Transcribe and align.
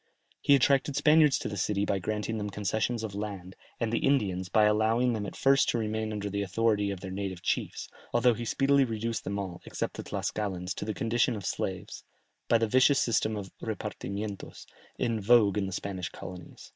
He 0.41 0.55
attracted 0.55 0.95
Spaniards 0.95 1.37
to 1.37 1.47
the 1.47 1.55
city 1.55 1.85
by 1.85 1.99
granting 1.99 2.39
them 2.39 2.49
concessions 2.49 3.03
of 3.03 3.13
lands, 3.13 3.55
and 3.79 3.93
the 3.93 3.99
Indians, 3.99 4.49
by 4.49 4.63
allowing 4.63 5.13
them 5.13 5.27
at 5.27 5.35
first 5.35 5.69
to 5.69 5.77
remain 5.77 6.11
under 6.11 6.27
the 6.27 6.41
authority 6.41 6.89
of 6.89 6.99
their 7.01 7.11
native 7.11 7.43
chiefs, 7.43 7.87
although 8.11 8.33
he 8.33 8.43
speedily 8.43 8.83
reduced 8.83 9.23
them 9.23 9.37
all, 9.37 9.61
except 9.63 9.97
the 9.97 10.03
Tlascalans, 10.03 10.73
to 10.73 10.85
the 10.85 10.95
condition 10.95 11.35
of 11.35 11.45
slaves, 11.45 12.03
by 12.47 12.57
the 12.57 12.65
vicious 12.67 12.97
system 12.99 13.37
of 13.37 13.51
repartimientos, 13.61 14.65
in 14.97 15.21
vogue 15.21 15.55
in 15.59 15.67
the 15.67 15.71
Spanish 15.71 16.09
colonies. 16.09 16.67